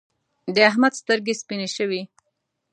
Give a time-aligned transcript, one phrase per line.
[0.53, 2.01] د احمد سترګې سپينې شوې.